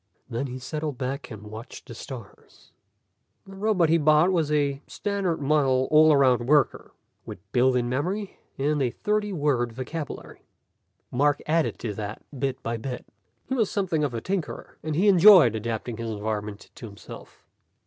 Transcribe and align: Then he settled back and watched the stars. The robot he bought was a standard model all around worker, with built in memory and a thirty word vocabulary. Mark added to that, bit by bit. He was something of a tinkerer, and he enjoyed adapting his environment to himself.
Then 0.27 0.47
he 0.47 0.57
settled 0.57 0.97
back 0.97 1.29
and 1.29 1.43
watched 1.51 1.85
the 1.87 1.93
stars. 1.93 2.71
The 3.45 3.53
robot 3.55 3.89
he 3.89 3.99
bought 3.99 4.31
was 4.31 4.51
a 4.51 4.81
standard 4.87 5.39
model 5.39 5.87
all 5.91 6.11
around 6.11 6.47
worker, 6.47 6.91
with 7.23 7.37
built 7.51 7.75
in 7.75 7.87
memory 7.87 8.39
and 8.57 8.81
a 8.81 8.89
thirty 8.89 9.31
word 9.31 9.73
vocabulary. 9.73 10.41
Mark 11.11 11.39
added 11.45 11.77
to 11.77 11.93
that, 11.93 12.23
bit 12.39 12.63
by 12.63 12.77
bit. 12.77 13.05
He 13.47 13.53
was 13.53 13.69
something 13.69 14.03
of 14.03 14.15
a 14.15 14.21
tinkerer, 14.21 14.79
and 14.81 14.95
he 14.95 15.07
enjoyed 15.07 15.53
adapting 15.53 15.97
his 15.97 16.09
environment 16.09 16.71
to 16.73 16.87
himself. 16.87 17.45